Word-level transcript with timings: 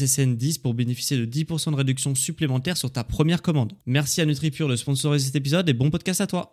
SSN10 0.00 0.60
pour 0.60 0.74
bénéficier 0.74 1.16
de 1.16 1.26
10% 1.26 1.72
de 1.72 1.76
réduction 1.76 2.14
supplémentaire 2.14 2.76
sur 2.76 2.90
ta 2.90 3.04
première 3.04 3.42
commande. 3.42 3.72
Merci 3.86 4.20
à 4.20 4.26
NutriPure 4.26 4.68
de 4.68 4.76
sponsoriser 4.76 5.26
cet 5.26 5.36
épisode 5.36 5.68
et 5.68 5.74
bon 5.74 5.90
podcast 5.90 6.20
à 6.20 6.26
toi. 6.26 6.52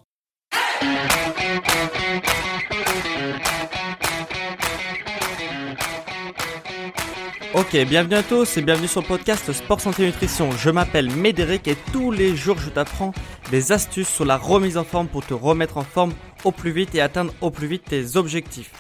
Ok, 7.54 7.76
bienvenue 7.88 8.16
à 8.16 8.22
tous 8.22 8.58
et 8.58 8.62
bienvenue 8.62 8.88
sur 8.88 9.02
le 9.02 9.08
podcast 9.08 9.52
Sport 9.52 9.82
Santé 9.82 10.06
Nutrition. 10.06 10.52
Je 10.52 10.70
m'appelle 10.70 11.10
Médéric 11.10 11.68
et 11.68 11.76
tous 11.92 12.12
les 12.12 12.36
jours 12.36 12.60
je 12.60 12.70
t'apprends 12.70 13.14
des 13.50 13.72
astuces 13.72 14.10
sur 14.10 14.26
la 14.26 14.38
remise 14.38 14.78
en 14.78 14.84
forme 14.84 15.08
pour 15.08 15.26
te 15.26 15.34
remettre 15.34 15.78
en 15.78 15.84
forme 15.84 16.14
au 16.44 16.52
plus 16.52 16.72
vite 16.72 16.94
et 16.94 17.02
atteindre 17.02 17.34
au 17.42 17.50
plus 17.50 17.66
vite 17.66 17.86
tes 17.86 18.16
objectifs. 18.16 18.72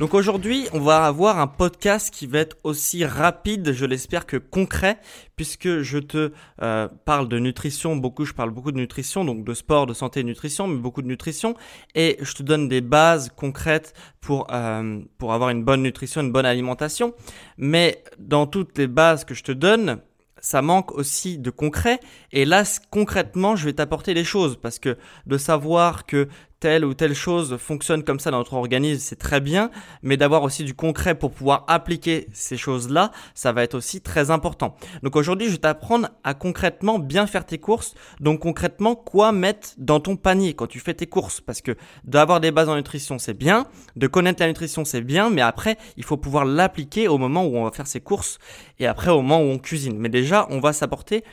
Donc 0.00 0.14
aujourd'hui, 0.14 0.66
on 0.72 0.80
va 0.80 1.04
avoir 1.04 1.38
un 1.40 1.46
podcast 1.46 2.10
qui 2.10 2.26
va 2.26 2.38
être 2.38 2.56
aussi 2.64 3.04
rapide, 3.04 3.72
je 3.74 3.84
l'espère, 3.84 4.24
que 4.24 4.38
concret, 4.38 4.98
puisque 5.36 5.82
je 5.82 5.98
te 5.98 6.32
euh, 6.62 6.88
parle 7.04 7.28
de 7.28 7.38
nutrition, 7.38 7.96
beaucoup, 7.96 8.24
je 8.24 8.32
parle 8.32 8.48
beaucoup 8.48 8.72
de 8.72 8.78
nutrition, 8.78 9.26
donc 9.26 9.44
de 9.44 9.52
sport, 9.52 9.84
de 9.84 9.92
santé 9.92 10.20
et 10.20 10.24
nutrition, 10.24 10.66
mais 10.66 10.78
beaucoup 10.78 11.02
de 11.02 11.06
nutrition, 11.06 11.54
et 11.94 12.16
je 12.22 12.32
te 12.32 12.42
donne 12.42 12.66
des 12.66 12.80
bases 12.80 13.30
concrètes 13.36 13.92
pour, 14.22 14.46
euh, 14.50 15.00
pour 15.18 15.34
avoir 15.34 15.50
une 15.50 15.64
bonne 15.64 15.82
nutrition, 15.82 16.22
une 16.22 16.32
bonne 16.32 16.46
alimentation. 16.46 17.12
Mais 17.58 18.02
dans 18.18 18.46
toutes 18.46 18.78
les 18.78 18.86
bases 18.86 19.26
que 19.26 19.34
je 19.34 19.42
te 19.42 19.52
donne, 19.52 20.00
ça 20.40 20.62
manque 20.62 20.92
aussi 20.92 21.36
de 21.36 21.50
concret. 21.50 22.00
Et 22.32 22.46
là, 22.46 22.64
concrètement, 22.90 23.54
je 23.56 23.66
vais 23.66 23.74
t'apporter 23.74 24.14
les 24.14 24.24
choses 24.24 24.58
parce 24.58 24.78
que 24.78 24.96
de 25.26 25.36
savoir 25.36 26.06
que 26.06 26.28
telle 26.60 26.84
ou 26.84 26.92
telle 26.94 27.14
chose 27.14 27.56
fonctionne 27.56 28.04
comme 28.04 28.20
ça 28.20 28.30
dans 28.30 28.38
notre 28.38 28.54
organisme, 28.54 29.00
c'est 29.00 29.18
très 29.18 29.40
bien, 29.40 29.70
mais 30.02 30.18
d'avoir 30.18 30.42
aussi 30.42 30.62
du 30.62 30.74
concret 30.74 31.14
pour 31.14 31.32
pouvoir 31.32 31.64
appliquer 31.68 32.28
ces 32.32 32.58
choses-là, 32.58 33.10
ça 33.34 33.52
va 33.52 33.62
être 33.62 33.74
aussi 33.74 34.02
très 34.02 34.30
important. 34.30 34.76
Donc 35.02 35.16
aujourd'hui, 35.16 35.46
je 35.46 35.52
vais 35.52 35.58
t'apprendre 35.58 36.10
à 36.22 36.34
concrètement 36.34 36.98
bien 36.98 37.26
faire 37.26 37.46
tes 37.46 37.58
courses. 37.58 37.94
Donc 38.20 38.40
concrètement, 38.40 38.94
quoi 38.94 39.32
mettre 39.32 39.70
dans 39.78 40.00
ton 40.00 40.16
panier 40.16 40.54
quand 40.54 40.66
tu 40.66 40.80
fais 40.80 40.94
tes 40.94 41.06
courses? 41.06 41.40
Parce 41.40 41.62
que 41.62 41.72
d'avoir 42.04 42.40
des 42.40 42.50
bases 42.50 42.68
en 42.68 42.76
nutrition, 42.76 43.18
c'est 43.18 43.34
bien, 43.34 43.66
de 43.96 44.06
connaître 44.06 44.42
la 44.42 44.48
nutrition, 44.48 44.84
c'est 44.84 45.00
bien, 45.00 45.30
mais 45.30 45.42
après, 45.42 45.78
il 45.96 46.04
faut 46.04 46.18
pouvoir 46.18 46.44
l'appliquer 46.44 47.08
au 47.08 47.16
moment 47.16 47.44
où 47.46 47.56
on 47.56 47.64
va 47.64 47.70
faire 47.70 47.86
ses 47.86 48.00
courses 48.00 48.38
et 48.78 48.86
après 48.86 49.10
au 49.10 49.22
moment 49.22 49.40
où 49.40 49.46
on 49.46 49.58
cuisine. 49.58 49.96
Mais 49.98 50.10
déjà, 50.10 50.46
on 50.50 50.60
va 50.60 50.74
s'apporter 50.74 51.24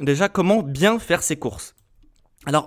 déjà 0.00 0.30
comment 0.30 0.62
bien 0.62 0.98
faire 0.98 1.22
ses 1.22 1.36
courses. 1.36 1.74
Alors, 2.46 2.66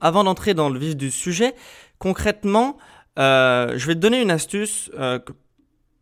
avant 0.00 0.24
d'entrer 0.24 0.54
dans 0.54 0.70
le 0.70 0.78
vif 0.78 0.96
du 0.96 1.10
sujet, 1.10 1.54
concrètement, 1.98 2.78
euh, 3.18 3.74
je 3.76 3.86
vais 3.86 3.94
te 3.94 4.00
donner 4.00 4.22
une 4.22 4.30
astuce 4.30 4.90
euh, 4.98 5.18
que 5.18 5.32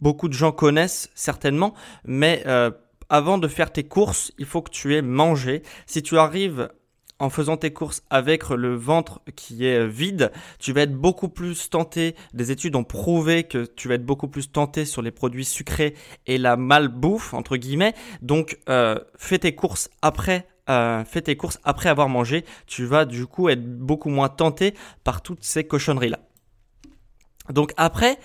beaucoup 0.01 0.29
de 0.29 0.35
gens 0.35 0.53
connaissent 0.53 1.11
certainement, 1.17 1.75
mais 2.05 2.45
euh, 2.47 2.71
avant 3.09 3.39
de 3.39 3.49
faire 3.49 3.73
tes 3.73 3.83
courses, 3.83 4.31
il 4.39 4.47
faut 4.47 4.63
que 4.63 4.71
tu 4.71 4.95
aies 4.95 5.03
mangé. 5.03 5.65
Si 5.87 6.01
tu 6.05 6.17
arrives 6.17 6.69
en 7.19 7.29
faisant 7.29 7.57
tes 7.57 7.73
courses 7.73 8.05
avec 8.09 8.51
le 8.51 8.77
ventre 8.77 9.21
qui 9.35 9.67
est 9.67 9.89
vide, 9.89 10.31
tu 10.61 10.73
vas 10.73 10.83
être 10.83 10.95
beaucoup 10.95 11.29
plus 11.29 11.71
tenté. 11.71 12.15
Des 12.35 12.53
études 12.53 12.77
ont 12.77 12.85
prouvé 12.85 13.43
que 13.43 13.65
tu 13.65 13.89
vas 13.89 13.95
être 13.95 14.07
beaucoup 14.07 14.29
plus 14.29 14.53
tenté 14.53 14.85
sur 14.85 15.03
les 15.03 15.11
produits 15.11 15.45
sucrés 15.45 15.97
et 16.29 16.39
la 16.39 16.57
malbouffe 16.57 17.35
entre 17.35 17.57
guillemets. 17.57 17.95
Donc, 18.23 18.61
fais 19.17 19.41
tes 19.41 19.57
courses 19.57 19.91
après 20.01 20.47
euh, 20.69 21.05
fais 21.05 21.23
tes 21.23 21.37
courses 21.37 21.59
après 21.65 21.89
avoir 21.89 22.09
mangé, 22.09 22.45
tu 22.67 22.85
vas 22.85 23.05
du 23.05 23.27
coup 23.27 23.49
être 23.49 23.65
beaucoup 23.65 24.11
moins 24.11 24.29
tenté 24.29 24.75
par 25.05 25.23
toutes 25.23 25.45
ces 25.45 25.65
cochonneries-là. 25.65 26.21
Donc 27.51 27.73
après, 27.77 28.19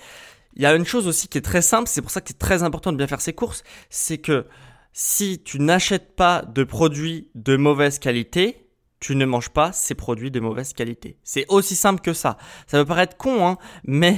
il 0.56 0.62
y 0.62 0.66
a 0.66 0.74
une 0.74 0.84
chose 0.84 1.08
aussi 1.08 1.28
qui 1.28 1.38
est 1.38 1.42
très 1.42 1.62
simple, 1.62 1.88
c'est 1.88 2.02
pour 2.02 2.10
ça 2.10 2.20
que 2.20 2.28
c'est 2.28 2.38
très 2.38 2.62
important 2.62 2.92
de 2.92 2.96
bien 2.96 3.06
faire 3.06 3.20
ses 3.20 3.32
courses, 3.32 3.64
c'est 3.90 4.18
que 4.18 4.46
si 4.92 5.42
tu 5.42 5.58
n'achètes 5.58 6.14
pas 6.14 6.42
de 6.42 6.62
produits 6.62 7.28
de 7.34 7.56
mauvaise 7.56 7.98
qualité, 7.98 8.63
tu 9.04 9.16
ne 9.16 9.26
manges 9.26 9.50
pas 9.50 9.70
ces 9.70 9.94
produits 9.94 10.30
de 10.30 10.40
mauvaise 10.40 10.72
qualité. 10.72 11.18
C'est 11.24 11.44
aussi 11.48 11.76
simple 11.76 12.00
que 12.00 12.14
ça. 12.14 12.38
Ça 12.66 12.78
peut 12.78 12.86
paraître 12.86 13.18
con, 13.18 13.46
hein, 13.46 13.58
mais, 13.86 14.16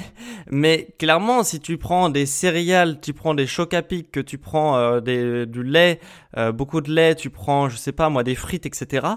mais 0.49 0.95
clairement, 1.01 1.43
si 1.43 1.59
tu 1.59 1.77
prends 1.77 2.09
des 2.09 2.25
céréales, 2.25 3.01
tu 3.01 3.13
prends 3.13 3.35
des 3.35 3.49
chocs 3.49 3.75
à 3.75 3.83
que 3.83 4.21
tu 4.21 4.39
prends 4.39 4.77
euh, 4.77 5.01
des, 5.01 5.45
du 5.47 5.65
lait, 5.65 5.99
euh, 6.37 6.53
beaucoup 6.53 6.81
de 6.81 6.93
lait, 6.93 7.17
tu 7.17 7.31
prends, 7.31 7.69
je 7.69 7.77
sais 7.77 7.91
pas 7.91 8.11
moi, 8.11 8.23
des 8.23 8.37
frites, 8.37 8.65
etc. 8.65 9.09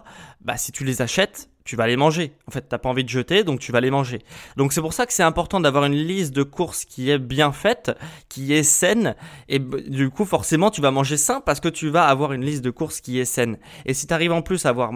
Bah, 0.42 0.58
si 0.58 0.72
tu 0.72 0.84
les 0.84 1.04
achètes, 1.04 1.49
tu 1.70 1.76
vas 1.76 1.86
les 1.86 1.98
manger. 1.98 2.34
En 2.48 2.52
fait, 2.52 2.62
t'as 2.68 2.80
pas 2.80 2.90
envie 2.90 3.04
de 3.04 3.10
jeter, 3.10 3.44
donc 3.44 3.60
tu 3.60 3.72
vas 3.72 3.80
les 3.80 3.92
manger. 3.92 4.24
Donc 4.58 4.74
c'est 4.74 4.82
pour 4.82 4.94
ça 4.94 5.06
que 5.06 5.14
c'est 5.14 5.22
important 5.22 5.60
d'avoir 5.60 5.86
une 5.86 5.94
liste 5.94 6.36
de 6.36 6.42
courses 6.42 6.84
qui 6.84 7.12
est 7.12 7.20
bien 7.20 7.52
faite, 7.52 7.92
qui 8.28 8.54
est 8.54 8.64
saine, 8.64 9.16
et 9.50 9.60
du 9.60 10.10
coup 10.10 10.26
forcément 10.26 10.72
tu 10.72 10.82
vas 10.82 10.90
manger 10.90 11.16
sain 11.16 11.42
parce 11.42 11.60
que 11.60 11.70
tu 11.70 11.90
vas 11.90 12.08
avoir 12.08 12.34
une 12.34 12.44
liste 12.44 12.64
de 12.64 12.72
courses 12.72 13.02
qui 13.02 13.20
est 13.20 13.26
saine. 13.26 13.60
Et 13.86 13.94
si 13.94 14.08
tu 14.08 14.14
arrives 14.16 14.32
en 14.32 14.42
plus 14.42 14.66
à 14.66 14.70
avoir, 14.70 14.92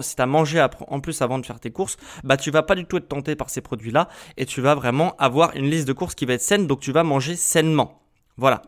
si 0.00 0.16
t'as 0.16 0.26
mangé 0.26 0.66
en 0.88 0.98
plus 0.98 1.22
avant 1.22 1.38
de 1.38 1.46
faire 1.46 1.60
tes 1.60 1.70
courses, 1.70 1.96
bah 2.24 2.36
tu 2.36 2.50
vas 2.50 2.64
pas 2.64 2.74
du 2.74 2.86
tout 2.86 2.96
être 2.96 3.06
tenté 3.06 3.36
par 3.36 3.48
ces 3.48 3.60
produits-là, 3.60 4.08
et 4.36 4.46
tu 4.46 4.60
vas 4.60 4.74
vraiment 4.74 5.14
avoir 5.18 5.54
une 5.54 5.70
liste 5.70 5.86
de 5.86 5.92
courses 5.92 6.16
qui 6.16 6.26
va 6.26 6.32
être 6.32 6.42
saine, 6.42 6.66
donc 6.66 6.80
tu 6.80 6.90
vas 6.90 7.04
manger 7.04 7.36
sainement. 7.36 8.02
Voilà. 8.36 8.62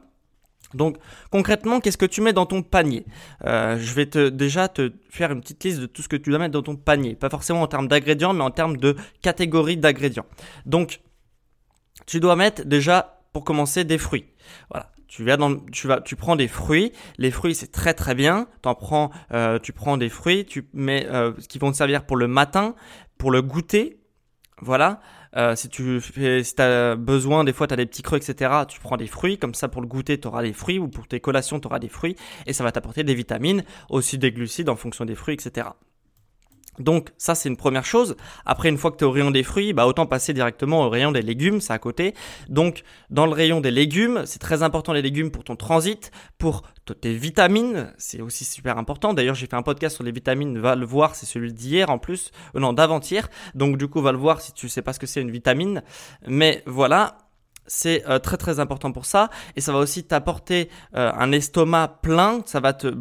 Donc 0.74 0.96
concrètement, 1.30 1.80
qu'est-ce 1.80 1.98
que 1.98 2.06
tu 2.06 2.20
mets 2.20 2.32
dans 2.32 2.46
ton 2.46 2.62
panier? 2.62 3.06
Euh, 3.44 3.78
Je 3.78 3.94
vais 3.94 4.06
te, 4.06 4.28
déjà 4.28 4.68
te 4.68 4.92
faire 5.10 5.32
une 5.32 5.40
petite 5.40 5.64
liste 5.64 5.80
de 5.80 5.86
tout 5.86 6.02
ce 6.02 6.08
que 6.08 6.16
tu 6.16 6.30
dois 6.30 6.38
mettre 6.38 6.52
dans 6.52 6.62
ton 6.62 6.76
panier. 6.76 7.14
Pas 7.14 7.30
forcément 7.30 7.62
en 7.62 7.66
termes 7.66 7.88
d'ingrédients, 7.88 8.34
mais 8.34 8.44
en 8.44 8.50
termes 8.50 8.76
de 8.76 8.96
catégories 9.22 9.76
d'ingrédients. 9.76 10.26
Donc 10.66 11.00
tu 12.06 12.20
dois 12.20 12.36
mettre 12.36 12.64
déjà, 12.64 13.20
pour 13.32 13.44
commencer, 13.44 13.84
des 13.84 13.98
fruits. 13.98 14.26
Voilà. 14.70 14.90
Tu, 15.08 15.24
vas 15.24 15.36
dans, 15.38 15.56
tu, 15.56 15.86
vas, 15.86 16.00
tu 16.00 16.16
prends 16.16 16.36
des 16.36 16.48
fruits. 16.48 16.92
Les 17.16 17.30
fruits, 17.30 17.54
c'est 17.54 17.72
très 17.72 17.94
très 17.94 18.14
bien. 18.14 18.46
En 18.64 18.74
prends, 18.74 19.10
euh, 19.32 19.58
tu 19.58 19.72
prends 19.72 19.96
des 19.96 20.10
fruits, 20.10 20.44
tu 20.44 20.68
mets 20.74 21.06
euh, 21.06 21.32
qui 21.48 21.58
vont 21.58 21.70
te 21.70 21.76
servir 21.76 22.04
pour 22.04 22.16
le 22.16 22.28
matin, 22.28 22.74
pour 23.16 23.30
le 23.30 23.40
goûter. 23.40 24.00
Voilà. 24.60 25.00
Euh, 25.38 25.54
si 25.54 25.68
tu 25.68 26.00
fais, 26.00 26.42
si 26.42 26.60
as 26.60 26.96
besoin, 26.96 27.44
des 27.44 27.52
fois 27.52 27.66
tu 27.68 27.76
des 27.76 27.86
petits 27.86 28.02
creux, 28.02 28.16
etc., 28.18 28.50
tu 28.66 28.80
prends 28.80 28.96
des 28.96 29.06
fruits, 29.06 29.38
comme 29.38 29.54
ça 29.54 29.68
pour 29.68 29.80
le 29.80 29.86
goûter, 29.86 30.18
tu 30.18 30.26
auras 30.26 30.42
des 30.42 30.52
fruits, 30.52 30.78
ou 30.80 30.88
pour 30.88 31.06
tes 31.06 31.20
collations, 31.20 31.60
tu 31.60 31.68
auras 31.68 31.78
des 31.78 31.88
fruits, 31.88 32.16
et 32.46 32.52
ça 32.52 32.64
va 32.64 32.72
t'apporter 32.72 33.04
des 33.04 33.14
vitamines, 33.14 33.62
aussi 33.88 34.18
des 34.18 34.32
glucides 34.32 34.68
en 34.68 34.76
fonction 34.76 35.04
des 35.04 35.14
fruits, 35.14 35.34
etc. 35.34 35.68
Donc 36.78 37.10
ça 37.18 37.34
c'est 37.34 37.48
une 37.48 37.56
première 37.56 37.84
chose. 37.84 38.16
Après 38.44 38.68
une 38.68 38.78
fois 38.78 38.90
que 38.90 38.96
tu 38.96 39.04
es 39.04 39.06
au 39.06 39.10
rayon 39.10 39.30
des 39.30 39.42
fruits, 39.42 39.72
bah 39.72 39.86
autant 39.86 40.06
passer 40.06 40.32
directement 40.32 40.84
au 40.84 40.88
rayon 40.88 41.12
des 41.12 41.22
légumes, 41.22 41.60
c'est 41.60 41.72
à 41.72 41.78
côté. 41.78 42.14
Donc 42.48 42.82
dans 43.10 43.26
le 43.26 43.32
rayon 43.32 43.60
des 43.60 43.70
légumes, 43.70 44.22
c'est 44.26 44.38
très 44.38 44.62
important 44.62 44.92
les 44.92 45.02
légumes 45.02 45.30
pour 45.30 45.44
ton 45.44 45.56
transit, 45.56 46.10
pour 46.38 46.62
tes 46.94 47.14
vitamines, 47.14 47.92
c'est 47.98 48.20
aussi 48.20 48.44
super 48.44 48.78
important. 48.78 49.14
D'ailleurs, 49.14 49.34
j'ai 49.34 49.46
fait 49.46 49.56
un 49.56 49.62
podcast 49.62 49.96
sur 49.96 50.04
les 50.04 50.12
vitamines, 50.12 50.58
va 50.58 50.74
le 50.74 50.86
voir, 50.86 51.14
c'est 51.14 51.26
celui 51.26 51.52
d'hier 51.52 51.90
en 51.90 51.98
plus, 51.98 52.30
euh, 52.54 52.60
non 52.60 52.72
d'avant-hier. 52.72 53.28
Donc 53.54 53.76
du 53.76 53.88
coup, 53.88 54.00
va 54.00 54.12
le 54.12 54.18
voir 54.18 54.40
si 54.40 54.52
tu 54.52 54.68
sais 54.68 54.82
pas 54.82 54.92
ce 54.92 54.98
que 54.98 55.06
c'est 55.06 55.20
une 55.20 55.30
vitamine. 55.30 55.82
Mais 56.26 56.62
voilà, 56.66 57.18
c'est 57.66 58.08
euh, 58.08 58.18
très 58.18 58.36
très 58.36 58.60
important 58.60 58.92
pour 58.92 59.06
ça 59.06 59.30
et 59.54 59.60
ça 59.60 59.72
va 59.72 59.78
aussi 59.78 60.04
t'apporter 60.04 60.70
euh, 60.96 61.12
un 61.14 61.32
estomac 61.32 61.98
plein, 62.02 62.40
ça 62.46 62.60
va 62.60 62.72
te 62.72 62.94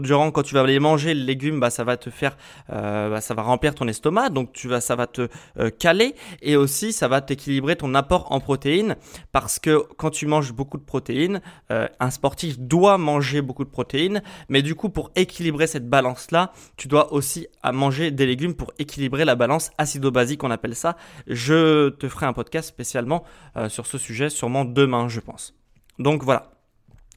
durant 0.00 0.30
quand 0.30 0.42
tu 0.42 0.54
vas 0.54 0.64
les 0.66 0.80
manger, 0.80 1.14
les 1.14 1.24
légumes, 1.24 1.60
bah, 1.60 1.70
ça 1.70 1.84
va 1.84 1.96
te 1.96 2.10
faire, 2.10 2.36
euh, 2.70 3.10
bah, 3.10 3.20
ça 3.20 3.34
va 3.34 3.42
remplir 3.42 3.74
ton 3.74 3.86
estomac, 3.88 4.30
donc 4.30 4.52
tu 4.52 4.68
vas, 4.68 4.80
ça 4.80 4.96
va 4.96 5.06
te 5.06 5.28
euh, 5.58 5.70
caler 5.70 6.14
et 6.42 6.56
aussi 6.56 6.92
ça 6.92 7.08
va 7.08 7.20
t'équilibrer 7.20 7.76
ton 7.76 7.94
apport 7.94 8.32
en 8.32 8.40
protéines 8.40 8.96
parce 9.32 9.58
que 9.58 9.82
quand 9.96 10.10
tu 10.10 10.26
manges 10.26 10.52
beaucoup 10.52 10.78
de 10.78 10.84
protéines, 10.84 11.40
euh, 11.70 11.88
un 12.00 12.10
sportif 12.10 12.58
doit 12.58 12.98
manger 12.98 13.42
beaucoup 13.42 13.64
de 13.64 13.70
protéines, 13.70 14.22
mais 14.48 14.62
du 14.62 14.74
coup 14.74 14.88
pour 14.88 15.10
équilibrer 15.16 15.66
cette 15.66 15.88
balance 15.88 16.30
là, 16.30 16.52
tu 16.76 16.88
dois 16.88 17.12
aussi 17.12 17.46
manger 17.72 18.10
des 18.10 18.26
légumes 18.26 18.54
pour 18.54 18.72
équilibrer 18.78 19.24
la 19.24 19.34
balance 19.34 19.70
acido-basique, 19.78 20.42
on 20.44 20.50
appelle 20.50 20.74
ça. 20.74 20.96
Je 21.26 21.90
te 21.90 22.08
ferai 22.08 22.26
un 22.26 22.32
podcast 22.32 22.68
spécialement 22.68 23.24
sur 23.68 23.86
ce 23.86 23.98
sujet, 23.98 24.30
sûrement 24.30 24.64
demain, 24.64 25.08
je 25.08 25.20
pense. 25.20 25.54
Donc 25.98 26.22
voilà. 26.22 26.57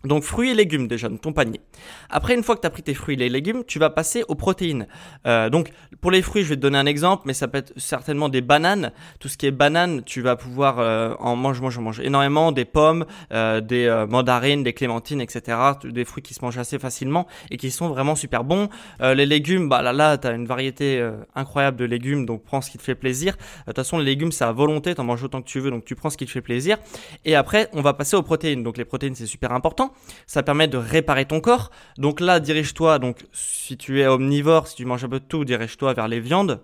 Donc 0.03 0.23
fruits 0.23 0.51
et 0.51 0.53
légumes 0.53 0.87
déjà 0.87 1.09
dans 1.09 1.17
ton 1.17 1.33
panier. 1.33 1.61
Après 2.09 2.33
une 2.33 2.43
fois 2.43 2.55
que 2.55 2.61
tu 2.61 2.67
as 2.67 2.71
pris 2.71 2.83
tes 2.83 2.93
fruits 2.93 3.21
et 3.21 3.29
légumes, 3.29 3.63
tu 3.65 3.79
vas 3.79 3.89
passer 3.89 4.23
aux 4.27 4.35
protéines. 4.35 4.87
Euh, 5.27 5.49
donc 5.49 5.69
pour 6.01 6.11
les 6.11 6.21
fruits, 6.21 6.43
je 6.43 6.49
vais 6.49 6.55
te 6.55 6.61
donner 6.61 6.77
un 6.77 6.85
exemple, 6.85 7.23
mais 7.25 7.33
ça 7.33 7.47
peut 7.47 7.59
être 7.59 7.73
certainement 7.77 8.29
des 8.29 8.41
bananes. 8.41 8.91
Tout 9.19 9.27
ce 9.27 9.37
qui 9.37 9.45
est 9.45 9.51
banane, 9.51 10.03
tu 10.03 10.21
vas 10.21 10.35
pouvoir 10.35 10.79
euh, 10.79 11.13
en 11.19 11.35
manger, 11.35 11.61
moi 11.61 11.69
j'en 11.69 11.81
mange 11.81 11.99
énormément, 11.99 12.51
des 12.51 12.65
pommes, 12.65 13.05
euh, 13.31 13.61
des 13.61 13.85
euh, 13.85 14.07
mandarines, 14.07 14.63
des 14.63 14.73
clémentines, 14.73 15.21
etc. 15.21 15.57
Des 15.83 16.05
fruits 16.05 16.23
qui 16.23 16.33
se 16.33 16.43
mangent 16.43 16.57
assez 16.57 16.79
facilement 16.79 17.27
et 17.51 17.57
qui 17.57 17.69
sont 17.69 17.89
vraiment 17.89 18.15
super 18.15 18.43
bons. 18.43 18.69
Euh, 19.01 19.13
les 19.13 19.25
légumes, 19.25 19.69
bah 19.69 19.81
là 19.81 19.93
là, 19.93 20.17
tu 20.17 20.27
as 20.27 20.31
une 20.31 20.47
variété 20.47 20.99
euh, 20.99 21.11
incroyable 21.35 21.77
de 21.77 21.85
légumes, 21.85 22.25
donc 22.25 22.43
prends 22.43 22.61
ce 22.61 22.71
qui 22.71 22.77
te 22.77 22.83
fait 22.83 22.95
plaisir. 22.95 23.35
De 23.35 23.65
toute 23.65 23.75
façon, 23.75 23.99
les 23.99 24.05
légumes 24.05 24.31
c'est 24.31 24.45
à 24.45 24.51
volonté, 24.51 24.95
t'en 24.95 25.03
manges 25.03 25.23
autant 25.23 25.41
que 25.41 25.47
tu 25.47 25.59
veux, 25.59 25.69
donc 25.69 25.85
tu 25.85 25.95
prends 25.95 26.09
ce 26.09 26.17
qui 26.17 26.25
te 26.25 26.31
fait 26.31 26.41
plaisir. 26.41 26.77
Et 27.25 27.35
après, 27.35 27.69
on 27.73 27.81
va 27.81 27.93
passer 27.93 28.15
aux 28.15 28.23
protéines. 28.23 28.63
Donc 28.63 28.77
les 28.77 28.85
protéines 28.85 29.15
c'est 29.15 29.27
super 29.27 29.51
important 29.51 29.90
ça 30.27 30.43
permet 30.43 30.67
de 30.67 30.77
réparer 30.77 31.25
ton 31.25 31.41
corps. 31.41 31.71
Donc 31.97 32.19
là, 32.19 32.39
dirige-toi, 32.39 32.99
donc 32.99 33.25
si 33.33 33.77
tu 33.77 34.01
es 34.01 34.07
omnivore, 34.07 34.67
si 34.67 34.75
tu 34.75 34.85
manges 34.85 35.03
un 35.03 35.09
peu 35.09 35.19
de 35.19 35.25
tout, 35.25 35.45
dirige-toi 35.45 35.93
vers 35.93 36.07
les 36.07 36.19
viandes. 36.19 36.61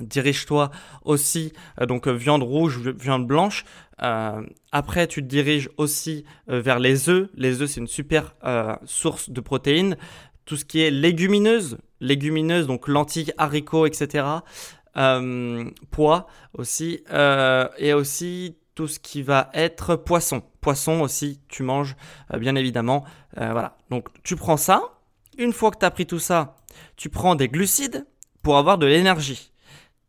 Dirige-toi 0.00 0.70
aussi, 1.04 1.52
euh, 1.80 1.86
donc 1.86 2.08
euh, 2.08 2.12
viande 2.12 2.42
rouge, 2.42 2.78
viande 2.78 3.26
blanche. 3.26 3.64
Euh, 4.02 4.42
après, 4.72 5.06
tu 5.06 5.22
te 5.22 5.28
diriges 5.28 5.68
aussi 5.76 6.24
vers 6.48 6.78
les 6.78 7.08
œufs. 7.08 7.28
Les 7.34 7.60
œufs, 7.60 7.70
c'est 7.70 7.80
une 7.80 7.86
super 7.86 8.34
source 8.84 9.30
de 9.30 9.40
protéines. 9.40 9.96
Tout 10.44 10.56
ce 10.56 10.64
qui 10.64 10.80
est 10.80 10.90
légumineuse, 10.90 11.78
légumineuse, 12.00 12.66
donc 12.66 12.88
lentilles, 12.88 13.32
haricots, 13.38 13.86
etc. 13.86 14.24
pois 15.90 16.26
aussi. 16.54 17.04
et 17.78 17.92
aussi 17.92 18.56
tout 18.74 18.88
ce 18.88 18.98
qui 18.98 19.22
va 19.22 19.50
être 19.54 19.96
poisson. 19.96 20.42
Poisson 20.60 21.00
aussi, 21.00 21.40
tu 21.48 21.62
manges 21.62 21.96
euh, 22.32 22.38
bien 22.38 22.54
évidemment. 22.54 23.04
Euh, 23.38 23.52
voilà. 23.52 23.76
Donc 23.90 24.08
tu 24.22 24.36
prends 24.36 24.56
ça. 24.56 24.82
Une 25.38 25.52
fois 25.52 25.70
que 25.70 25.78
tu 25.78 25.86
as 25.86 25.90
pris 25.90 26.06
tout 26.06 26.18
ça, 26.18 26.56
tu 26.96 27.08
prends 27.08 27.34
des 27.34 27.48
glucides 27.48 28.06
pour 28.42 28.58
avoir 28.58 28.78
de 28.78 28.86
l'énergie. 28.86 29.52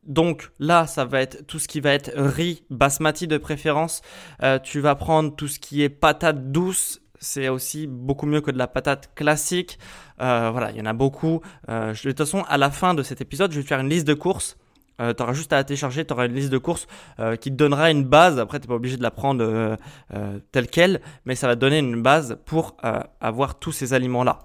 Donc 0.04 0.51
là, 0.60 0.86
ça 0.86 1.06
va 1.06 1.21
être 1.21 1.48
tout 1.48 1.60
ce 1.60 1.68
qui 1.68 1.80
va 1.80 1.94
être 1.94 2.12
riz, 2.15 2.63
basmati 2.69 3.27
de 3.27 3.38
préférence. 3.38 4.01
Euh, 4.42 4.60
tu 4.60 4.81
vas 4.81 4.95
prendre 4.95 5.33
tout 5.33 5.48
ce 5.48 5.59
qui 5.59 5.81
est 5.81 5.89
patate 5.89 6.51
douce. 6.51 7.00
C'est 7.19 7.48
aussi 7.48 7.88
beaucoup 7.88 8.25
mieux 8.25 8.42
que 8.42 8.51
de 8.51 8.57
la 8.57 8.68
patate 8.68 9.13
classique. 9.16 9.80
voilà, 10.18 10.71
il 10.71 10.77
y 10.77 10.81
en 10.81 10.86
a 10.86 10.94
beaucoup. 10.94 11.39
de 11.69 11.94
toute 11.94 12.18
façon, 12.18 12.44
à 12.50 12.57
la 12.57 12.69
fin 12.69 12.94
de 12.94 13.01
cet 13.01 13.21
épisode, 13.21 13.54
je 13.54 13.57
vais 13.57 13.63
te 13.63 13.68
faire 13.69 13.80
une 13.80 13.88
liste 13.88 14.06
de 14.06 14.13
courses 14.13 14.57
euh, 15.01 15.13
tu 15.13 15.24
auras 15.24 15.34
juste 15.34 15.51
à 15.54 15.57
la 15.57 15.63
télécharger, 15.63 16.06
tu 16.06 16.13
auras 16.13 16.28
une 16.28 16.36
liste 16.36 16.51
de 16.51 16.57
courses 16.57 16.88
euh, 17.19 17.36
qui 17.36 17.50
te 17.50 17.56
donnera 17.56 17.90
une 17.92 18.04
base. 18.04 18.40
Après, 18.40 18.60
tu 18.60 18.68
pas 18.68 18.75
obligé 18.75 18.98
de 18.98 19.04
la 19.04 19.12
prendre 19.12 19.44
euh, 19.44 20.40
telle 20.51 20.68
qu'elle, 20.68 21.01
mais 21.25 21.36
ça 21.36 21.48
va 21.48 21.56
te 21.56 21.62
donner 21.62 21.80
une 21.80 22.01
base 22.01 22.38
pour 22.45 22.78
avoir 23.19 23.60
tous 23.60 23.72
ces 23.72 23.94
aliments-là. 23.94 24.40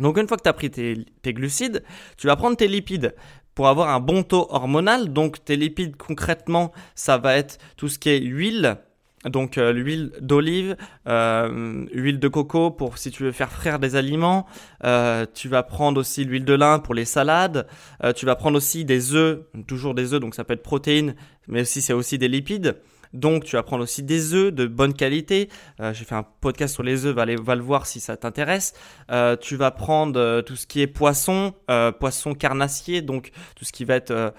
Donc 0.00 0.18
une 0.18 0.26
fois 0.26 0.36
que 0.36 0.42
tu 0.42 0.48
as 0.48 0.52
pris 0.52 0.70
tes, 0.70 1.06
tes, 1.22 1.32
glucides, 1.32 1.84
tu 2.16 2.26
vas 2.26 2.36
prendre 2.36 2.56
tes 2.56 2.66
lipides 2.66 3.14
pour 3.54 3.68
avoir 3.68 3.90
un 3.90 4.00
bon 4.00 4.22
taux 4.22 4.46
hormonal. 4.50 5.12
Donc 5.12 5.44
tes 5.44 5.56
lipides 5.56 5.96
concrètement, 5.96 6.72
ça 6.94 7.18
va 7.18 7.36
être 7.36 7.58
tout 7.76 7.88
ce 7.88 7.98
qui 7.98 8.10
est 8.10 8.20
huile, 8.20 8.78
donc 9.24 9.58
euh, 9.58 9.72
l'huile 9.72 10.12
d'olive, 10.20 10.76
euh, 11.08 11.86
huile 11.92 12.18
de 12.18 12.28
coco 12.28 12.70
pour 12.70 12.98
si 12.98 13.10
tu 13.10 13.22
veux 13.22 13.32
faire 13.32 13.50
frire 13.50 13.78
des 13.78 13.96
aliments. 13.96 14.46
Euh, 14.84 15.26
tu 15.32 15.48
vas 15.48 15.62
prendre 15.62 16.00
aussi 16.00 16.24
l'huile 16.24 16.44
de 16.44 16.54
lin 16.54 16.78
pour 16.78 16.94
les 16.94 17.04
salades. 17.04 17.66
Euh, 18.02 18.12
tu 18.12 18.26
vas 18.26 18.36
prendre 18.36 18.56
aussi 18.56 18.84
des 18.84 19.14
œufs, 19.14 19.40
toujours 19.66 19.94
des 19.94 20.12
œufs, 20.14 20.20
donc 20.20 20.34
ça 20.34 20.44
peut 20.44 20.54
être 20.54 20.62
protéines, 20.62 21.14
mais 21.48 21.62
aussi 21.62 21.82
c'est 21.82 21.92
aussi 21.92 22.18
des 22.18 22.28
lipides. 22.28 22.76
Donc 23.14 23.44
tu 23.44 23.56
vas 23.56 23.62
prendre 23.62 23.82
aussi 23.84 24.02
des 24.02 24.34
œufs 24.34 24.52
de 24.52 24.66
bonne 24.66 24.92
qualité. 24.92 25.48
Euh, 25.80 25.94
J'ai 25.94 26.04
fait 26.04 26.16
un 26.16 26.24
podcast 26.24 26.74
sur 26.74 26.82
les 26.82 27.06
œufs, 27.06 27.14
va, 27.14 27.24
va 27.24 27.54
le 27.54 27.62
voir 27.62 27.86
si 27.86 28.00
ça 28.00 28.16
t'intéresse. 28.16 28.74
Euh, 29.10 29.36
tu 29.36 29.56
vas 29.56 29.70
prendre 29.70 30.18
euh, 30.18 30.42
tout 30.42 30.56
ce 30.56 30.66
qui 30.66 30.82
est 30.82 30.88
poisson, 30.88 31.54
poisson 32.00 32.34
carnassier, 32.34 33.02
donc 33.02 33.30
tout 33.54 33.64
ce 33.64 33.72
qui 33.72 33.84
va 33.84 33.94
être 33.94 34.34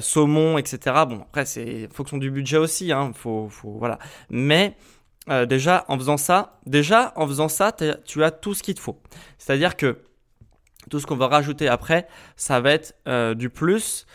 saumon, 0.00 0.56
etc. 0.56 0.78
Bon 1.08 1.20
après 1.22 1.44
c'est 1.44 1.88
fonction 1.92 2.16
du 2.16 2.30
budget 2.30 2.58
aussi, 2.58 2.92
hein, 2.92 3.12
faut, 3.14 3.48
faut 3.48 3.72
voilà. 3.72 3.98
Mais 4.30 4.76
déjà 5.48 5.84
en 5.88 5.98
faisant 5.98 6.16
ça, 6.16 6.60
déjà 6.66 7.12
en 7.16 7.26
faisant 7.26 7.48
ça, 7.48 7.74
tu 8.04 8.22
as 8.22 8.30
tout 8.30 8.54
ce 8.54 8.62
qu'il 8.62 8.74
te 8.74 8.80
faut. 8.80 9.00
C'est-à-dire 9.38 9.76
que 9.76 9.98
tout 10.90 11.00
ce 11.00 11.06
qu'on 11.06 11.16
va 11.16 11.26
rajouter 11.26 11.68
après, 11.68 12.06
ça 12.36 12.60
va 12.60 12.72
être 12.72 12.94
du 13.34 13.50
plus. 13.50 14.06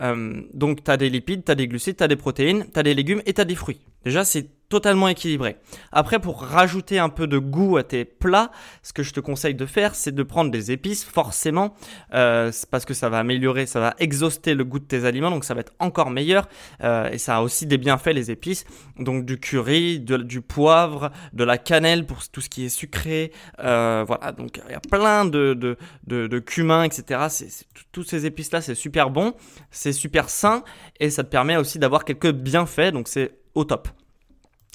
Euh, 0.00 0.42
donc 0.52 0.84
tu 0.84 0.90
as 0.90 0.96
des 0.96 1.10
lipides, 1.10 1.44
tu 1.44 1.52
as 1.52 1.54
des 1.54 1.68
glucides, 1.68 1.96
tu 1.96 2.04
as 2.04 2.08
des 2.08 2.16
protéines, 2.16 2.66
tu 2.72 2.78
as 2.78 2.82
des 2.82 2.94
légumes 2.94 3.22
et 3.26 3.34
tu 3.34 3.40
as 3.40 3.44
des 3.44 3.54
fruits. 3.54 3.80
Déjà, 4.04 4.24
c'est 4.24 4.48
totalement 4.68 5.08
équilibré. 5.08 5.56
Après, 5.92 6.18
pour 6.18 6.42
rajouter 6.42 6.98
un 6.98 7.08
peu 7.08 7.26
de 7.26 7.38
goût 7.38 7.76
à 7.76 7.84
tes 7.84 8.04
plats, 8.04 8.50
ce 8.82 8.92
que 8.92 9.02
je 9.02 9.12
te 9.12 9.20
conseille 9.20 9.54
de 9.54 9.66
faire, 9.66 9.94
c'est 9.94 10.14
de 10.14 10.22
prendre 10.22 10.50
des 10.50 10.72
épices, 10.72 11.04
forcément, 11.04 11.74
euh, 12.14 12.50
parce 12.70 12.84
que 12.84 12.94
ça 12.94 13.08
va 13.08 13.18
améliorer, 13.18 13.66
ça 13.66 13.80
va 13.80 13.94
exhauster 13.98 14.54
le 14.54 14.64
goût 14.64 14.78
de 14.78 14.84
tes 14.84 15.04
aliments, 15.04 15.30
donc 15.30 15.44
ça 15.44 15.54
va 15.54 15.60
être 15.60 15.72
encore 15.78 16.10
meilleur. 16.10 16.48
Euh, 16.82 17.10
et 17.10 17.18
ça 17.18 17.36
a 17.36 17.42
aussi 17.42 17.66
des 17.66 17.78
bienfaits, 17.78 18.12
les 18.14 18.30
épices. 18.30 18.64
Donc 18.98 19.24
du 19.24 19.38
curry, 19.38 20.00
du 20.00 20.40
poivre, 20.40 21.10
de 21.32 21.44
la 21.44 21.58
cannelle 21.58 22.06
pour 22.06 22.26
tout 22.28 22.40
ce 22.40 22.48
qui 22.48 22.66
est 22.66 22.70
sucré. 22.70 23.32
Euh, 23.60 24.04
voilà, 24.06 24.32
donc 24.32 24.60
il 24.68 24.72
y 24.72 24.74
a 24.74 24.80
plein 24.80 25.24
de, 25.24 25.54
de, 25.54 25.76
de, 26.06 26.26
de 26.26 26.38
cumin, 26.38 26.84
etc. 26.84 27.26
C'est, 27.28 27.66
toutes 27.92 28.08
ces 28.08 28.26
épices-là, 28.26 28.60
c'est 28.60 28.74
super 28.74 29.10
bon, 29.10 29.34
c'est 29.70 29.92
super 29.92 30.28
sain, 30.28 30.64
et 31.00 31.10
ça 31.10 31.24
te 31.24 31.28
permet 31.28 31.56
aussi 31.56 31.78
d'avoir 31.78 32.04
quelques 32.04 32.32
bienfaits, 32.32 32.92
donc 32.92 33.08
c'est 33.08 33.32
au 33.54 33.64
top. 33.64 33.88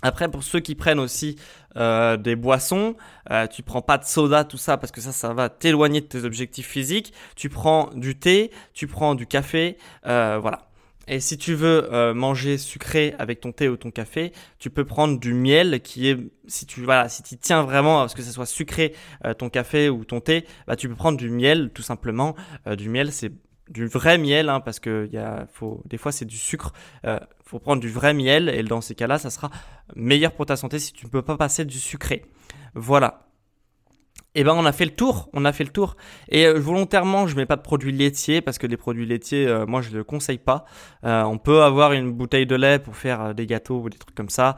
Après, 0.02 0.30
pour 0.30 0.44
ceux 0.44 0.60
qui 0.60 0.76
prennent 0.76 1.00
aussi 1.00 1.38
euh, 1.78 2.18
des 2.18 2.36
boissons, 2.36 2.96
euh, 3.30 3.48
tu 3.48 3.64
prends 3.64 3.82
pas 3.82 3.98
de 3.98 4.06
soda, 4.06 4.44
tout 4.44 4.58
ça, 4.58 4.78
parce 4.78 4.92
que 4.92 5.02
ça, 5.02 5.12
ça 5.12 5.34
va 5.34 5.50
t'éloigner 5.50 6.02
de 6.02 6.08
tes 6.08 6.24
objectifs 6.24 6.68
physiques. 6.68 7.14
Tu 7.36 7.50
prends 7.50 7.90
du 7.96 8.18
thé, 8.18 8.52
tu 8.74 8.88
prends 8.88 9.16
du 9.16 9.28
café, 9.28 9.78
euh, 10.08 10.40
voilà. 10.42 10.72
Et 11.08 11.20
si 11.20 11.38
tu 11.38 11.56
veux 11.56 11.94
euh, 11.94 12.14
manger 12.14 12.58
sucré 12.58 13.16
avec 13.18 13.42
ton 13.42 13.52
thé 13.52 13.68
ou 13.68 13.76
ton 13.76 13.92
café, 13.92 14.32
tu 14.60 14.70
peux 14.70 14.86
prendre 14.86 15.20
du 15.20 15.34
miel 15.34 15.82
qui 15.82 16.08
est, 16.08 16.18
si 16.48 16.66
tu 16.66 16.84
voilà, 16.84 17.10
si 17.10 17.24
tu 17.24 17.38
tiens 17.38 17.64
vraiment 17.64 18.04
à 18.04 18.08
ce 18.08 18.16
que 18.16 18.22
ce 18.22 18.32
soit 18.32 18.46
sucré 18.46 18.94
euh, 19.26 19.34
ton 19.34 19.50
café 19.50 19.90
ou 19.90 20.06
ton 20.06 20.22
thé, 20.22 20.46
bah 20.68 20.76
tu 20.76 20.88
peux 20.88 20.96
prendre 20.96 21.18
du 21.18 21.30
miel 21.30 21.72
tout 21.74 21.82
simplement. 21.82 22.36
Euh, 22.68 22.76
du 22.76 22.88
miel, 22.88 23.12
c'est 23.12 23.32
du 23.70 23.88
vrai 23.88 24.18
miel, 24.18 24.50
hein, 24.50 24.60
parce 24.60 24.80
que 24.80 25.10
y 25.12 25.18
a, 25.18 25.48
faut, 25.52 25.82
des 25.86 25.98
fois 25.98 26.12
c'est 26.12 26.26
du 26.26 26.38
sucre. 26.38 26.74
Euh, 27.06 27.20
faut 27.46 27.60
prendre 27.60 27.82
du 27.82 27.90
vrai 27.90 28.14
miel 28.14 28.50
et 28.50 28.64
dans 28.64 28.82
ces 28.82 28.96
cas-là, 28.96 29.18
ça 29.18 29.30
sera 29.30 29.50
meilleur 29.96 30.32
pour 30.34 30.46
ta 30.46 30.56
santé 30.56 30.80
si 30.80 30.94
tu 30.94 31.06
ne 31.06 31.12
peux 31.12 31.22
pas 31.22 31.38
passer 31.38 31.66
du 31.66 31.80
sucré. 31.80 32.24
Voilà. 32.76 33.28
Et 34.34 34.42
eh 34.42 34.44
ben 34.46 34.54
on 34.54 34.66
a 34.66 34.72
fait 34.72 34.86
le 34.86 34.92
tour, 34.92 35.30
on 35.34 35.44
a 35.44 35.52
fait 35.52 35.66
le 35.66 35.72
tour. 35.72 35.98
Et 36.30 36.46
euh, 36.46 36.58
volontairement, 36.58 37.28
je 37.28 37.36
mets 37.36 37.46
pas 37.46 37.58
de 37.58 37.62
produits 37.62 37.92
laitiers 37.92 38.40
parce 38.40 38.58
que 38.58 38.66
les 38.66 38.78
produits 38.78 39.06
laitiers, 39.06 39.46
euh, 39.46 39.66
moi 39.66 39.82
je 39.82 39.92
le 39.92 40.06
conseille 40.06 40.38
pas. 40.38 40.64
On 41.04 41.38
peut 41.38 41.64
avoir 41.64 41.92
une 41.92 42.14
bouteille 42.14 42.46
de 42.46 42.56
lait 42.56 42.80
pour 42.80 42.96
faire 42.96 43.36
des 43.36 43.46
gâteaux 43.46 43.82
ou 43.82 43.90
des 43.90 43.98
trucs 43.98 44.16
comme 44.16 44.30
ça, 44.30 44.56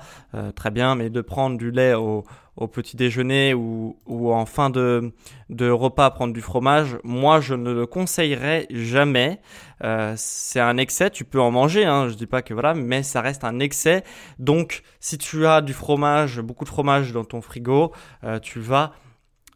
très 0.56 0.70
bien, 0.70 0.94
mais 0.94 1.10
de 1.10 1.22
prendre 1.22 1.58
du 1.58 1.72
lait 1.72 1.96
au, 1.96 2.24
au 2.56 2.68
petit 2.68 2.96
déjeuner 2.96 3.54
ou, 3.54 3.96
en 4.08 4.46
fin 4.46 4.70
de, 4.70 5.12
de 5.50 5.70
repas 5.70 6.12
prendre 6.12 6.34
du 6.34 6.42
fromage, 6.42 6.98
moi 7.04 7.40
je 7.40 7.56
ne 7.56 7.72
le 7.72 7.86
conseillerais 7.86 8.68
jamais. 8.70 9.40
Euh, 9.84 10.14
c'est 10.16 10.60
un 10.60 10.78
excès, 10.78 11.10
tu 11.10 11.26
peux 11.26 11.42
en 11.42 11.52
manger, 11.52 11.86
hein, 11.86 12.08
je 12.10 12.14
dis 12.14 12.28
pas 12.28 12.42
que 12.42 12.54
voilà, 12.54 12.74
mais 12.74 13.04
ça 13.04 13.22
reste 13.22 13.44
un 13.44 13.60
excès. 13.60 14.04
Donc 14.40 14.84
si 15.00 15.18
tu 15.18 15.46
as 15.48 15.62
du 15.62 15.74
fromage, 15.74 16.42
beaucoup 16.42 16.64
de 16.64 16.70
fromage 16.70 17.12
dans 17.12 17.24
ton 17.24 17.42
frigo, 17.42 17.92
euh, 18.24 18.40
tu 18.40 18.60
vas 18.60 18.94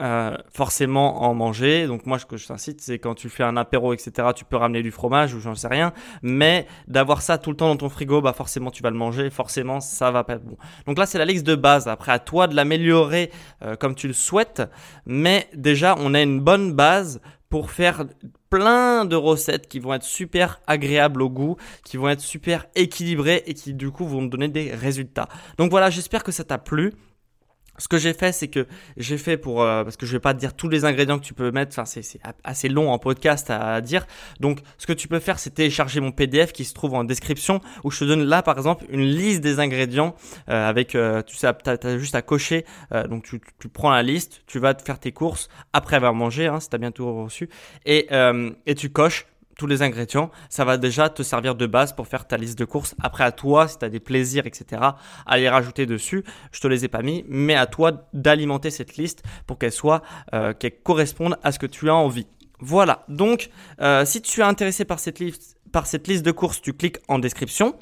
euh, 0.01 0.37
forcément 0.51 1.23
en 1.23 1.33
manger. 1.33 1.87
Donc 1.87 2.05
moi, 2.05 2.19
ce 2.19 2.25
que 2.25 2.37
je 2.37 2.45
t'incite, 2.45 2.81
c'est 2.81 2.99
quand 2.99 3.15
tu 3.15 3.29
fais 3.29 3.43
un 3.43 3.57
apéro, 3.57 3.93
etc., 3.93 4.29
tu 4.35 4.45
peux 4.45 4.55
ramener 4.55 4.83
du 4.83 4.91
fromage 4.91 5.33
ou 5.33 5.39
j'en 5.39 5.55
sais 5.55 5.67
rien. 5.67 5.91
Mais 6.21 6.67
d'avoir 6.87 7.21
ça 7.21 7.37
tout 7.37 7.49
le 7.49 7.57
temps 7.57 7.67
dans 7.69 7.77
ton 7.77 7.89
frigo, 7.89 8.21
bah 8.21 8.33
forcément 8.33 8.69
tu 8.69 8.83
vas 8.83 8.91
le 8.91 8.97
manger. 8.97 9.29
Forcément, 9.29 9.79
ça 9.79 10.11
va 10.11 10.23
pas 10.23 10.33
être 10.33 10.45
bon. 10.45 10.57
Donc 10.85 10.97
là, 10.97 11.05
c'est 11.05 11.17
la 11.17 11.25
liste 11.25 11.47
de 11.47 11.55
base. 11.55 11.87
Après, 11.87 12.11
à 12.11 12.19
toi 12.19 12.47
de 12.47 12.55
l'améliorer 12.55 13.31
euh, 13.63 13.75
comme 13.75 13.95
tu 13.95 14.07
le 14.07 14.13
souhaites. 14.13 14.61
Mais 15.05 15.49
déjà, 15.55 15.95
on 15.97 16.13
a 16.13 16.21
une 16.21 16.41
bonne 16.41 16.73
base 16.73 17.19
pour 17.49 17.71
faire 17.71 18.05
plein 18.49 19.05
de 19.05 19.15
recettes 19.15 19.67
qui 19.67 19.79
vont 19.79 19.93
être 19.93 20.03
super 20.03 20.61
agréables 20.67 21.21
au 21.21 21.29
goût, 21.29 21.57
qui 21.83 21.97
vont 21.97 22.09
être 22.09 22.21
super 22.21 22.65
équilibrées 22.75 23.43
et 23.45 23.53
qui 23.53 23.73
du 23.73 23.91
coup 23.91 24.05
vont 24.05 24.23
donner 24.23 24.47
des 24.47 24.73
résultats. 24.73 25.27
Donc 25.57 25.71
voilà, 25.71 25.89
j'espère 25.89 26.23
que 26.23 26.31
ça 26.31 26.43
t'a 26.43 26.57
plu. 26.57 26.93
Ce 27.77 27.87
que 27.87 27.97
j'ai 27.97 28.13
fait, 28.13 28.31
c'est 28.31 28.47
que 28.47 28.67
j'ai 28.97 29.17
fait 29.17 29.37
pour 29.37 29.61
euh, 29.61 29.83
parce 29.83 29.97
que 29.97 30.05
je 30.05 30.11
vais 30.13 30.19
pas 30.19 30.33
te 30.33 30.39
dire 30.39 30.53
tous 30.53 30.69
les 30.69 30.85
ingrédients 30.85 31.19
que 31.19 31.23
tu 31.23 31.33
peux 31.33 31.51
mettre. 31.51 31.71
Enfin, 31.77 31.85
c'est 31.85 32.19
assez 32.43 32.69
long 32.69 32.91
en 32.91 32.99
podcast 32.99 33.49
à, 33.49 33.79
dire. 33.81 34.07
Donc, 34.39 34.59
ce 34.77 34.87
que 34.87 34.93
tu 34.93 35.07
peux 35.07 35.19
faire, 35.19 35.39
c'est 35.39 35.51
télécharger 35.51 35.99
mon 35.99 36.11
PDF 36.11 36.51
qui 36.53 36.65
se 36.65 36.73
trouve 36.73 36.93
en 36.95 37.03
description 37.03 37.61
où 37.83 37.91
je 37.91 37.99
te 37.99 38.05
donne 38.05 38.23
là, 38.23 38.41
par 38.41 38.57
exemple, 38.57 38.85
une 38.89 39.05
liste 39.05 39.41
des 39.41 39.59
ingrédients 39.59 40.15
euh, 40.49 40.67
avec 40.67 40.95
euh, 40.95 41.21
tu 41.21 41.35
sais, 41.35 41.51
t'as 41.63 41.77
as 41.83 41.97
juste 41.97 42.15
à 42.15 42.21
cocher. 42.21 42.65
donc, 43.09 43.23
tu, 43.23 43.41
tu, 43.59 43.69
prends 43.69 43.91
la 43.91 44.03
liste, 44.03 44.41
tu 44.47 44.59
vas 44.59 44.73
te 44.73 44.81
faire 44.81 44.99
tes 44.99 45.11
courses 45.11 45.49
après 45.73 45.95
avoir 45.95 46.13
mangé, 46.13 46.47
hein, 46.47 46.59
si 46.59 46.69
t'as 46.69 46.77
bientôt 46.77 47.23
reçu, 47.23 47.49
et 47.85 48.07
et 48.65 48.75
tu 48.75 48.89
coches 48.89 49.25
tous 49.57 49.67
les 49.67 49.81
ingrédients, 49.81 50.31
ça 50.49 50.63
va 50.65 50.77
déjà 50.77 51.09
te 51.09 51.23
servir 51.23 51.55
de 51.55 51.65
base 51.65 51.93
pour 51.93 52.07
faire 52.07 52.27
ta 52.27 52.37
liste 52.37 52.57
de 52.57 52.65
courses. 52.65 52.95
Après, 53.01 53.23
à 53.23 53.31
toi, 53.31 53.67
si 53.67 53.77
tu 53.79 53.85
as 53.85 53.89
des 53.89 53.99
plaisirs, 53.99 54.45
etc., 54.45 54.81
à 55.25 55.37
les 55.37 55.49
rajouter 55.49 55.85
dessus. 55.85 56.23
Je 56.51 56.61
te 56.61 56.67
les 56.67 56.85
ai 56.85 56.87
pas 56.87 57.01
mis, 57.01 57.25
mais 57.27 57.55
à 57.55 57.65
toi 57.65 58.07
d'alimenter 58.13 58.69
cette 58.69 58.97
liste 58.97 59.23
pour 59.45 59.57
qu'elle 59.57 59.71
soit, 59.71 60.01
euh, 60.33 60.53
qu'elle 60.53 60.79
corresponde 60.81 61.37
à 61.43 61.51
ce 61.51 61.59
que 61.59 61.65
tu 61.65 61.89
as 61.89 61.95
envie. 61.95 62.27
Voilà. 62.59 63.03
Donc, 63.07 63.49
euh, 63.81 64.05
si 64.05 64.21
tu 64.21 64.41
es 64.41 64.43
intéressé 64.43 64.85
par 64.85 64.99
cette 64.99 65.19
liste, 65.19 65.57
par 65.71 65.85
cette 65.85 66.07
liste 66.07 66.25
de 66.25 66.31
courses, 66.31 66.61
tu 66.61 66.73
cliques 66.73 66.97
en 67.07 67.19
description. 67.19 67.75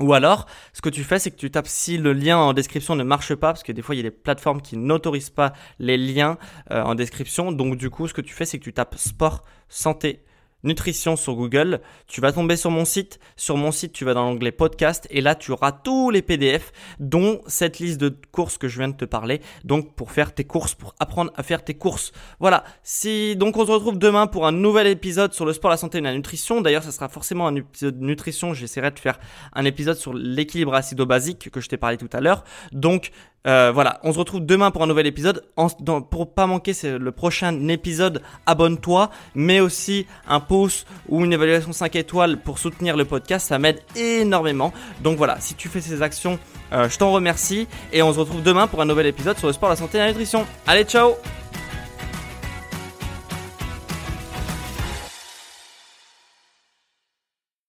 Ou 0.00 0.14
alors, 0.14 0.46
ce 0.72 0.80
que 0.80 0.88
tu 0.88 1.04
fais, 1.04 1.18
c'est 1.18 1.30
que 1.30 1.36
tu 1.36 1.50
tapes 1.50 1.66
si 1.66 1.98
le 1.98 2.14
lien 2.14 2.38
en 2.38 2.54
description 2.54 2.96
ne 2.96 3.04
marche 3.04 3.34
pas, 3.34 3.48
parce 3.48 3.62
que 3.62 3.72
des 3.72 3.82
fois, 3.82 3.94
il 3.94 3.98
y 3.98 4.00
a 4.00 4.04
des 4.04 4.10
plateformes 4.10 4.62
qui 4.62 4.78
n'autorisent 4.78 5.30
pas 5.30 5.52
les 5.78 5.98
liens 5.98 6.38
euh, 6.70 6.82
en 6.82 6.94
description. 6.94 7.52
Donc, 7.52 7.76
du 7.76 7.90
coup, 7.90 8.08
ce 8.08 8.14
que 8.14 8.22
tu 8.22 8.32
fais, 8.32 8.46
c'est 8.46 8.58
que 8.58 8.64
tu 8.64 8.72
tapes 8.72 8.94
sport, 8.96 9.44
santé, 9.68 10.24
nutrition 10.64 11.16
sur 11.16 11.34
Google, 11.34 11.80
tu 12.06 12.20
vas 12.20 12.32
tomber 12.32 12.56
sur 12.56 12.70
mon 12.70 12.84
site. 12.84 13.18
Sur 13.36 13.56
mon 13.56 13.72
site, 13.72 13.92
tu 13.92 14.04
vas 14.04 14.14
dans 14.14 14.24
l'onglet 14.24 14.52
podcast 14.52 15.06
et 15.10 15.20
là, 15.20 15.34
tu 15.34 15.52
auras 15.52 15.72
tous 15.72 16.10
les 16.10 16.22
PDF, 16.22 16.72
dont 16.98 17.40
cette 17.46 17.78
liste 17.78 18.00
de 18.00 18.14
courses 18.32 18.58
que 18.58 18.68
je 18.68 18.78
viens 18.78 18.88
de 18.88 18.96
te 18.96 19.04
parler. 19.04 19.40
Donc, 19.64 19.94
pour 19.94 20.12
faire 20.12 20.34
tes 20.34 20.44
courses, 20.44 20.74
pour 20.74 20.94
apprendre 20.98 21.32
à 21.36 21.42
faire 21.42 21.64
tes 21.64 21.74
courses. 21.74 22.12
Voilà. 22.38 22.64
Si, 22.82 23.36
donc, 23.36 23.56
on 23.56 23.66
se 23.66 23.70
retrouve 23.70 23.98
demain 23.98 24.26
pour 24.26 24.46
un 24.46 24.52
nouvel 24.52 24.86
épisode 24.86 25.32
sur 25.32 25.44
le 25.44 25.52
sport, 25.52 25.70
la 25.70 25.76
santé 25.76 25.98
et 25.98 26.00
la 26.00 26.14
nutrition. 26.14 26.60
D'ailleurs, 26.60 26.82
ça 26.82 26.92
sera 26.92 27.08
forcément 27.08 27.46
un 27.46 27.56
épisode 27.56 27.98
de 27.98 28.04
nutrition. 28.04 28.54
J'essaierai 28.54 28.90
de 28.90 28.98
faire 28.98 29.18
un 29.52 29.64
épisode 29.64 29.96
sur 29.96 30.12
l'équilibre 30.14 30.74
acido-basique 30.74 31.50
que 31.50 31.60
je 31.60 31.68
t'ai 31.68 31.76
parlé 31.76 31.96
tout 31.96 32.10
à 32.12 32.20
l'heure. 32.20 32.44
Donc, 32.72 33.10
euh, 33.46 33.70
voilà, 33.72 34.00
on 34.02 34.12
se 34.12 34.18
retrouve 34.18 34.44
demain 34.44 34.70
pour 34.70 34.82
un 34.82 34.86
nouvel 34.86 35.06
épisode. 35.06 35.44
En, 35.56 35.68
dans, 35.80 36.02
pour 36.02 36.34
pas 36.34 36.46
manquer 36.46 36.72
le 36.82 37.12
prochain 37.12 37.68
épisode, 37.68 38.22
abonne-toi, 38.46 39.10
mais 39.34 39.60
aussi 39.60 40.06
un 40.28 40.40
pouce 40.40 40.84
ou 41.08 41.24
une 41.24 41.32
évaluation 41.32 41.72
5 41.72 41.96
étoiles 41.96 42.36
pour 42.38 42.58
soutenir 42.58 42.96
le 42.96 43.04
podcast, 43.04 43.48
ça 43.48 43.58
m'aide 43.58 43.80
énormément. 43.96 44.72
Donc 45.02 45.16
voilà, 45.16 45.40
si 45.40 45.54
tu 45.54 45.68
fais 45.68 45.80
ces 45.80 46.02
actions, 46.02 46.38
euh, 46.72 46.88
je 46.88 46.98
t'en 46.98 47.12
remercie 47.12 47.66
et 47.92 48.02
on 48.02 48.12
se 48.12 48.18
retrouve 48.18 48.42
demain 48.42 48.66
pour 48.66 48.80
un 48.82 48.86
nouvel 48.86 49.06
épisode 49.06 49.38
sur 49.38 49.46
le 49.46 49.52
sport, 49.52 49.68
la 49.70 49.76
santé 49.76 49.98
et 49.98 50.00
la 50.00 50.08
nutrition. 50.08 50.46
Allez, 50.66 50.84
ciao 50.84 51.14